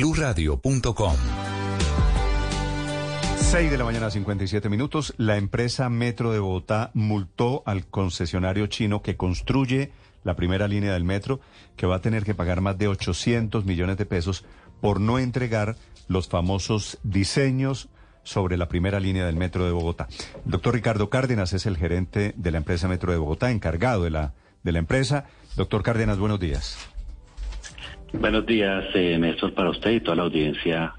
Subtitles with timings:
[0.00, 1.14] BlueRadio.com
[3.36, 5.12] 6 de la mañana, 57 minutos.
[5.18, 9.92] La empresa Metro de Bogotá multó al concesionario chino que construye
[10.24, 11.40] la primera línea del metro,
[11.76, 14.46] que va a tener que pagar más de 800 millones de pesos
[14.80, 15.76] por no entregar
[16.08, 17.90] los famosos diseños
[18.22, 20.08] sobre la primera línea del metro de Bogotá.
[20.46, 24.10] El doctor Ricardo Cárdenas es el gerente de la empresa Metro de Bogotá, encargado de
[24.10, 25.26] la, de la empresa.
[25.56, 26.88] Doctor Cárdenas, buenos días.
[28.12, 30.94] Buenos días, eh, Néstor, para usted y toda la audiencia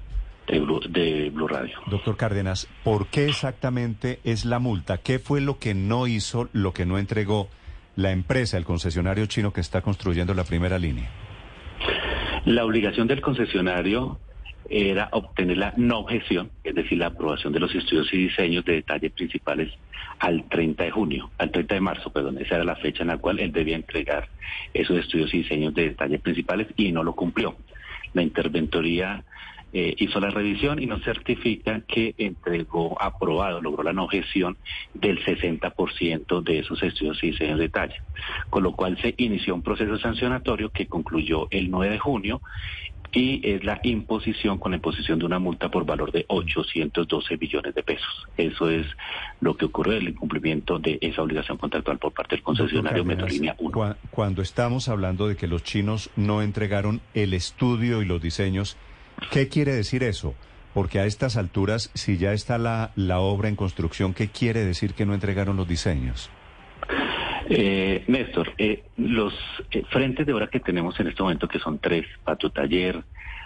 [0.46, 1.78] de Blue, de Blue Radio.
[1.86, 4.98] Doctor Cárdenas, ¿por qué exactamente es la multa?
[4.98, 7.48] ¿Qué fue lo que no hizo, lo que no entregó
[7.96, 11.10] la empresa, el concesionario chino que está construyendo la primera línea?
[12.46, 14.18] La obligación del concesionario
[14.72, 18.74] era obtener la no objeción, es decir, la aprobación de los estudios y diseños de
[18.74, 19.70] detalle principales
[20.18, 23.18] al 30 de junio, al 30 de marzo, perdón, esa era la fecha en la
[23.18, 24.28] cual él debía entregar
[24.72, 27.56] esos estudios y diseños de detalle principales y no lo cumplió.
[28.14, 29.24] La interventoría
[29.74, 34.56] eh, hizo la revisión y nos certifica que entregó aprobado, logró la no objeción
[34.94, 37.96] del 60% de esos estudios y diseños de detalle,
[38.48, 42.42] con lo cual se inició un proceso sancionatorio que concluyó el 9 de junio
[43.12, 47.74] y es la imposición con la imposición de una multa por valor de 812 billones
[47.74, 48.26] de pesos.
[48.36, 48.86] Eso es
[49.40, 53.96] lo que ocurre el incumplimiento de esa obligación contractual por parte del concesionario Metrolínea 1.
[54.10, 58.78] Cuando estamos hablando de que los chinos no entregaron el estudio y los diseños,
[59.30, 60.34] ¿qué quiere decir eso?
[60.72, 64.94] Porque a estas alturas, si ya está la, la obra en construcción, ¿qué quiere decir
[64.94, 66.30] que no entregaron los diseños?
[67.54, 69.34] Eh, Néstor, eh, los
[69.72, 73.04] eh, frentes de obra que tenemos en este momento, que son tres, Patio Taller,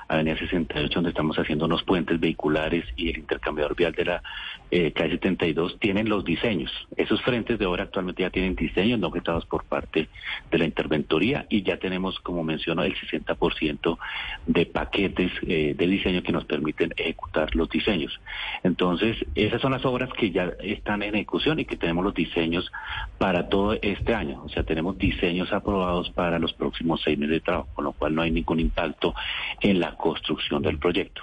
[0.08, 4.22] Avenida 68, donde estamos haciendo unos puentes vehiculares y el intercambiador vial de la
[4.70, 6.70] eh, calle 72, tienen los diseños.
[6.96, 10.08] Esos frentes de obra actualmente ya tienen diseños no objetados por parte
[10.50, 13.98] de la interventoría y ya tenemos, como menciono, el 60%
[14.46, 18.20] de paquetes eh, de diseño que nos permiten ejecutar los diseños.
[18.62, 22.70] Entonces, esas son las obras que ya están en ejecución y que tenemos los diseños
[23.18, 24.42] para todo este año.
[24.44, 28.14] O sea, tenemos diseños aprobados para los próximos seis meses de trabajo, con lo cual
[28.14, 29.14] no hay ningún impacto
[29.60, 31.22] en la construcción del proyecto.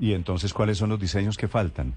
[0.00, 1.94] ¿Y entonces cuáles son los diseños que faltan?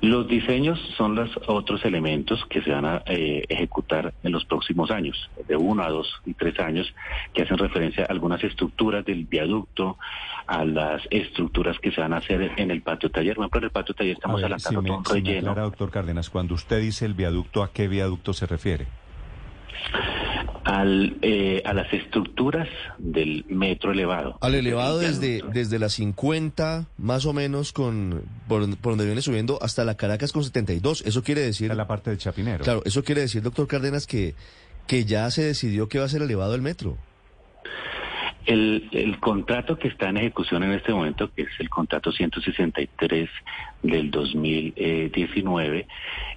[0.00, 4.92] Los diseños son los otros elementos que se van a eh, ejecutar en los próximos
[4.92, 6.94] años, de uno a dos y tres años,
[7.34, 9.98] que hacen referencia a algunas estructuras del viaducto,
[10.46, 13.34] a las estructuras que se van a hacer en el patio taller.
[13.34, 15.54] Por ejemplo, en el patio taller estamos adelantando si me, un relleno.
[15.54, 18.86] doctor Cárdenas, cuando usted dice el viaducto, ¿a qué viaducto se refiere?
[20.64, 22.68] Al, eh, a las estructuras
[22.98, 24.38] del metro elevado.
[24.40, 29.58] Al elevado desde, desde la 50, más o menos, con por, por, donde viene subiendo,
[29.62, 31.02] hasta la Caracas con 72.
[31.06, 31.72] Eso quiere decir...
[31.72, 32.64] A la parte de Chapinero.
[32.64, 34.34] Claro, eso quiere decir, doctor Cárdenas, que,
[34.86, 36.96] que ya se decidió que va a ser elevado el metro.
[38.48, 43.28] El, el, contrato que está en ejecución en este momento, que es el contrato 163
[43.82, 45.86] del 2019,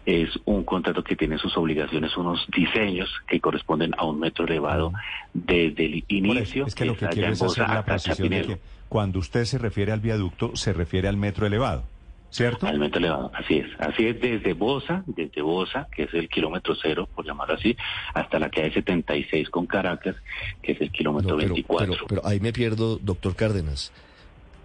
[0.05, 4.91] es un contrato que tiene sus obligaciones, unos diseños que corresponden a un metro elevado
[5.33, 6.65] desde el inicio.
[6.65, 8.57] es que lo que quiero es hacer la precisión de que
[8.89, 11.83] cuando usted se refiere al viaducto, se refiere al metro elevado.
[12.31, 12.65] ¿Cierto?
[12.65, 13.67] Al metro elevado, así es.
[13.77, 17.75] Así es desde Bosa, desde Bosa, que es el kilómetro cero, por llamarlo así,
[18.13, 20.15] hasta la calle 76 con Caracas,
[20.61, 21.93] que es el kilómetro no, pero, 24.
[21.93, 23.91] Pero, pero, ahí me pierdo, doctor Cárdenas.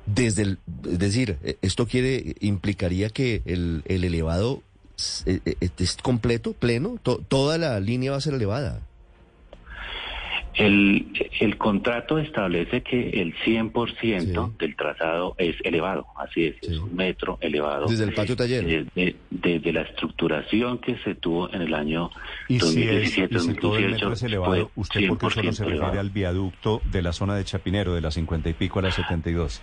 [0.07, 4.63] Desde el, es decir, esto quiere, implicaría que el, el elevado
[4.97, 8.81] es, es completo, pleno, to, toda la línea va a ser elevada.
[10.57, 14.53] El, el contrato establece que el 100% sí.
[14.59, 16.73] del trazado es elevado, así es, sí.
[16.73, 17.87] es un metro elevado.
[17.87, 18.65] Desde el patio taller.
[18.65, 22.11] Desde, desde la estructuración que se tuvo en el año
[22.49, 25.53] ¿Y 2017 si es, y si todo el metro es elevado, ¿usted por qué solo
[25.53, 26.01] se refiere elevado.
[26.01, 29.63] al viaducto de la zona de Chapinero, de las 50 y pico a las 72?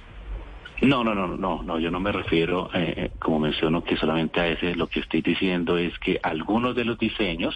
[0.84, 4.48] No, no, no, no, no, yo no me refiero, eh, como menciono, que solamente a
[4.50, 7.56] ese, lo que estoy diciendo es que algunos de los diseños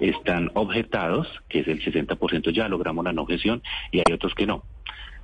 [0.00, 3.62] están objetados, que es el 60% ya logramos la no objeción,
[3.92, 4.64] y hay otros que no.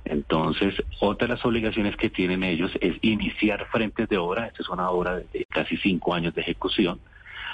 [0.05, 4.69] Entonces, otra de las obligaciones que tienen ellos es iniciar frentes de obra, esta es
[4.69, 6.99] una obra de casi cinco años de ejecución,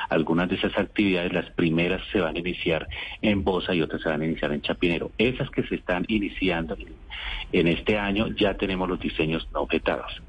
[0.09, 2.87] algunas de esas actividades, las primeras se van a iniciar
[3.21, 5.11] en Bosa y otras se van a iniciar en Chapinero.
[5.17, 6.77] Esas que se están iniciando
[7.51, 10.21] en este año ya tenemos los diseños objetados.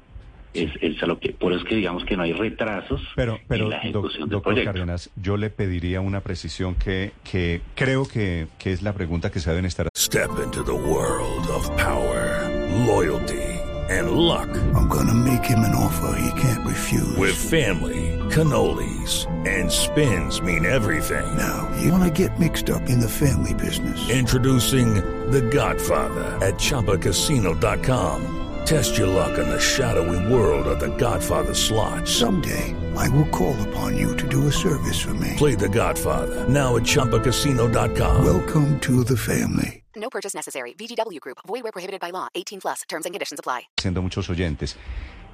[0.55, 3.39] Es, es a lo que, por eso es que digamos que no hay retrasos Pero,
[3.47, 4.63] pero en la ejecución del doctor.
[4.63, 9.39] Cárdenas, yo le pediría una precisión que, que creo que, que es la pregunta que
[9.39, 12.49] se deben estar Step into the world of power,
[12.85, 13.41] loyalty,
[13.89, 14.47] and luck.
[14.75, 17.17] I'm gonna make him an offer he can't refuse.
[17.17, 21.25] With family, cannolis, and spins mean everything.
[21.35, 24.09] now, you wanna get mixed up in the family business.
[24.09, 24.95] Introducing
[25.31, 28.44] The Godfather at ChumbaCasino.com.
[28.65, 32.07] Test your luck in the shadowy world of The Godfather slot.
[32.07, 35.33] Someday, I will call upon you to do a service for me.
[35.37, 38.25] Play The Godfather now at ChumbaCasino.com.
[38.25, 39.83] Welcome to the family.
[39.95, 40.73] No purchase necessary.
[40.73, 41.37] VGW Group.
[41.47, 42.27] Void where prohibited by law.
[42.33, 42.81] 18 plus.
[42.89, 43.67] Terms and conditions apply.
[43.77, 44.77] haciendo muchos oyentes.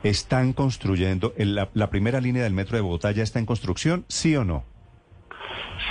[0.04, 4.04] ¿Están construyendo, en la, la primera línea del metro de Bogotá ya está en construcción,
[4.08, 4.64] sí o no?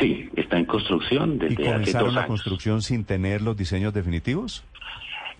[0.01, 2.29] Sí, está en construcción ¿Y desde hace comenzaron dos la años.
[2.29, 4.65] construcción sin tener los diseños definitivos?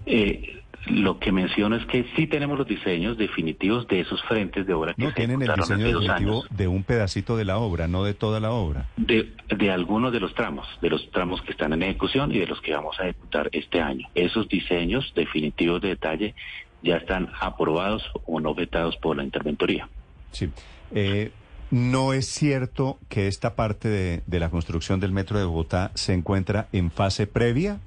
[0.07, 4.73] Eh, lo que menciono es que sí tenemos los diseños definitivos de esos frentes de
[4.73, 8.05] obra que No, se tienen el diseño definitivo de un pedacito de la obra, no
[8.05, 8.89] de toda la obra.
[8.97, 12.47] De, de algunos de los tramos, de los tramos que están en ejecución y de
[12.47, 14.09] los que vamos a ejecutar este año.
[14.15, 16.35] Esos diseños definitivos de detalle
[16.83, 19.89] ya están aprobados o no vetados por la interventoría.
[20.33, 20.49] Sí.
[20.95, 21.31] Eh,
[21.71, 26.15] ¿No es cierto que esta parte de, de la construcción del metro de Bogotá se
[26.15, 27.79] encuentra en fase previa?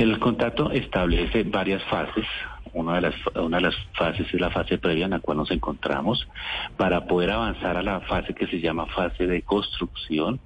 [0.00, 2.24] El contrato establece varias fases.
[2.72, 5.50] Una de, las, una de las fases es la fase previa en la cual nos
[5.50, 6.26] encontramos.
[6.78, 10.40] Para poder avanzar a la fase que se llama fase de construcción,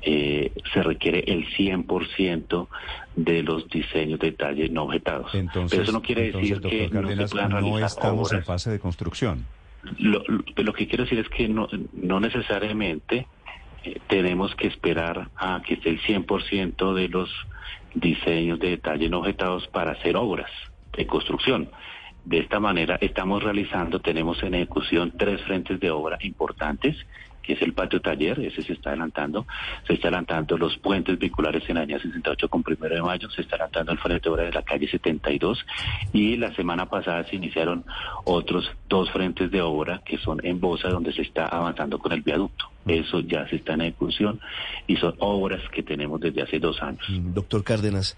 [0.00, 2.68] eh, se requiere el 100%
[3.16, 5.34] de los diseños de detalle no objetados.
[5.34, 8.44] Entonces, Pero eso no quiere entonces, decir que no se puedan no realizar estamos en
[8.44, 9.44] fase de construcción.
[9.98, 13.26] Lo que quiero decir es que no, no necesariamente
[13.84, 17.30] eh, tenemos que esperar a que esté el 100% de los
[17.96, 20.50] diseños de detalle no objetados para hacer obras
[20.96, 21.70] de construcción.
[22.24, 26.96] De esta manera estamos realizando, tenemos en ejecución tres frentes de obra importantes,
[27.46, 29.46] que es el patio taller, ese se está adelantando,
[29.86, 33.42] se está adelantando los puentes vehiculares en la línea 68 con primero de mayo, se
[33.42, 35.64] está adelantando el frente de obra de la calle 72
[36.12, 37.84] y la semana pasada se iniciaron
[38.24, 42.22] otros dos frentes de obra que son en Bosa donde se está avanzando con el
[42.22, 42.70] viaducto.
[42.86, 44.40] Eso ya se está en ejecución
[44.86, 47.04] y son obras que tenemos desde hace dos años.
[47.08, 48.16] Mm, Doctor Cárdenas,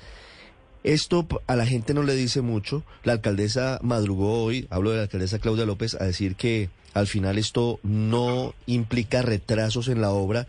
[0.88, 2.82] esto a la gente no le dice mucho.
[3.04, 7.36] La alcaldesa madrugó hoy, hablo de la alcaldesa Claudia López, a decir que al final
[7.36, 10.46] esto no implica retrasos en la obra,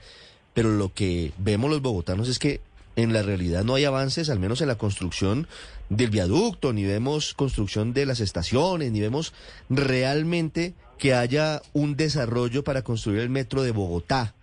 [0.53, 2.61] pero lo que vemos los bogotanos es que
[2.95, 5.47] en la realidad no hay avances, al menos en la construcción
[5.89, 9.33] del viaducto, ni vemos construcción de las estaciones, ni vemos
[9.69, 14.35] realmente que haya un desarrollo para construir el metro de Bogotá.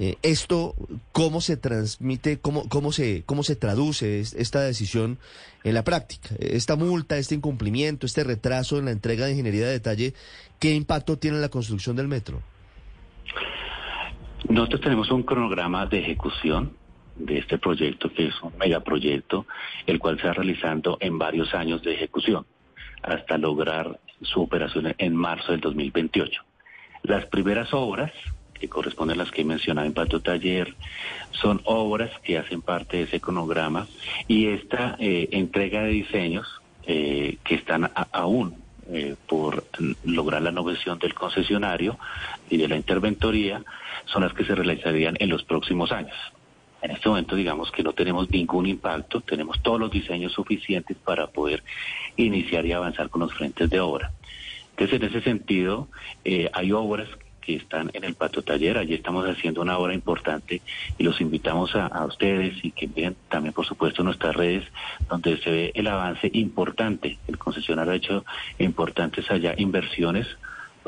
[0.00, 0.74] Eh, esto,
[1.12, 5.18] ¿cómo se transmite, cómo, cómo, se, cómo se traduce es- esta decisión
[5.64, 6.30] en la práctica?
[6.38, 10.14] Esta multa, este incumplimiento, este retraso en la entrega de ingeniería de detalle,
[10.60, 12.40] ¿qué impacto tiene en la construcción del metro?
[14.48, 16.72] Nosotros tenemos un cronograma de ejecución
[17.16, 19.46] de este proyecto, que es un megaproyecto,
[19.86, 22.46] el cual se va realizando en varios años de ejecución,
[23.02, 26.40] hasta lograr su operación en marzo del 2028.
[27.02, 28.12] Las primeras obras,
[28.58, 30.74] que corresponden a las que he mencionado en Patio Taller,
[31.32, 33.86] son obras que hacen parte de ese cronograma
[34.26, 36.46] y esta eh, entrega de diseños
[36.86, 38.56] eh, que están aún
[38.90, 39.64] eh, por
[40.04, 41.98] lograr la novación del concesionario
[42.48, 43.62] y de la interventoría
[44.06, 46.16] son las que se realizarían en los próximos años.
[46.80, 51.26] En este momento digamos que no tenemos ningún impacto, tenemos todos los diseños suficientes para
[51.26, 51.62] poder
[52.16, 54.12] iniciar y avanzar con los frentes de obra.
[54.70, 55.88] Entonces, en ese sentido,
[56.52, 57.08] hay obras
[57.48, 60.60] que están en el patio taller, allí estamos haciendo una obra importante
[60.98, 64.64] y los invitamos a, ustedes y que miren también, por supuesto, nuestras redes,
[65.08, 67.16] donde se ve el avance importante.
[67.26, 68.24] El concesionario ha hecho
[68.58, 70.26] importantes allá inversiones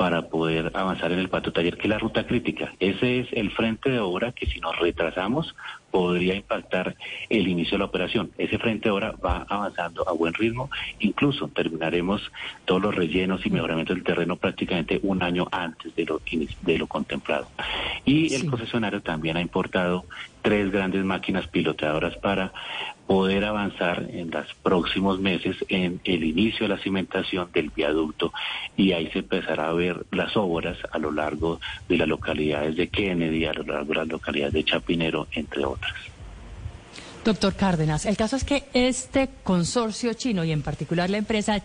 [0.01, 2.73] para poder avanzar en el patio taller, que es la ruta crítica.
[2.79, 5.55] Ese es el frente de obra que si nos retrasamos
[5.91, 6.95] podría impactar
[7.29, 8.31] el inicio de la operación.
[8.39, 12.31] Ese frente de obra va avanzando a buen ritmo, incluso terminaremos
[12.65, 16.19] todos los rellenos y mejoramientos del terreno prácticamente un año antes de lo,
[16.61, 17.47] de lo contemplado.
[18.03, 20.05] Y el concesionario también ha importado
[20.41, 22.53] tres grandes máquinas piloteadoras para
[23.07, 28.31] poder avanzar en los próximos meses en el inicio de la cimentación del viaducto
[28.77, 32.87] y ahí se empezará a ver las obras a lo largo de las localidades de
[32.87, 35.93] Kennedy, a lo largo de las localidades de Chapinero, entre otras.
[37.25, 41.61] Doctor Cárdenas, el caso es que este consorcio chino y en particular la empresa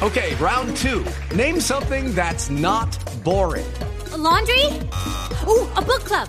[0.00, 1.04] Okay, round two.
[1.34, 3.66] Name something that's not boring.
[4.16, 4.66] laundry?
[5.46, 6.28] Ooh, a book club.